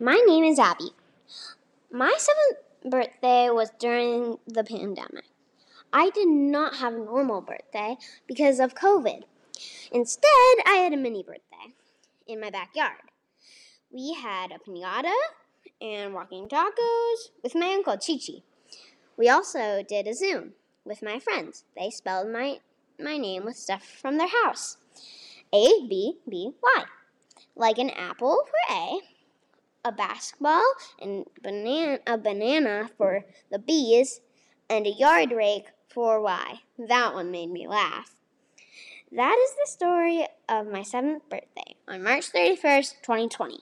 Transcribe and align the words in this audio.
My 0.00 0.20
name 0.26 0.42
is 0.42 0.58
Abby. 0.58 0.90
My 1.92 2.12
seventh 2.18 2.90
birthday 2.90 3.48
was 3.50 3.70
during 3.78 4.38
the 4.44 4.64
pandemic. 4.64 5.26
I 5.92 6.10
did 6.10 6.26
not 6.26 6.76
have 6.78 6.94
a 6.94 6.98
normal 6.98 7.40
birthday 7.40 7.96
because 8.26 8.58
of 8.58 8.74
COVID. 8.74 9.22
Instead, 9.92 10.56
I 10.66 10.80
had 10.82 10.92
a 10.92 10.96
mini 10.96 11.22
birthday 11.22 11.74
in 12.26 12.40
my 12.40 12.50
backyard. 12.50 13.02
We 13.92 14.14
had 14.14 14.50
a 14.50 14.58
pinata 14.58 15.14
and 15.80 16.12
walking 16.12 16.48
tacos 16.48 17.30
with 17.44 17.54
my 17.54 17.68
uncle 17.68 17.96
Chichi. 17.96 18.42
We 19.16 19.28
also 19.28 19.84
did 19.88 20.08
a 20.08 20.14
Zoom 20.14 20.54
with 20.84 21.04
my 21.04 21.20
friends. 21.20 21.66
They 21.78 21.90
spelled 21.90 22.32
my, 22.32 22.58
my 22.98 23.16
name 23.16 23.44
with 23.44 23.56
stuff 23.56 23.84
from 23.84 24.18
their 24.18 24.42
house 24.44 24.76
A 25.54 25.86
B 25.88 26.18
B 26.28 26.50
Y. 26.60 26.84
Like 27.54 27.78
an 27.78 27.90
apple 27.90 28.42
for 28.46 28.74
A, 28.74 28.98
a 29.84 29.92
basketball 29.92 30.64
and 31.00 31.26
banana, 31.42 31.98
a 32.06 32.16
banana 32.16 32.90
for 32.96 33.24
the 33.50 33.58
bees 33.58 34.20
and 34.68 34.86
a 34.86 34.90
yard 34.90 35.30
rake 35.32 35.68
for 35.88 36.20
Y. 36.20 36.60
That 36.78 37.14
one 37.14 37.30
made 37.30 37.50
me 37.50 37.68
laugh. 37.68 38.14
That 39.12 39.36
is 39.36 39.50
the 39.54 39.70
story 39.70 40.26
of 40.48 40.66
my 40.66 40.82
seventh 40.82 41.28
birthday 41.28 41.76
on 41.86 42.02
March 42.02 42.32
31st, 42.32 43.02
2020. 43.02 43.60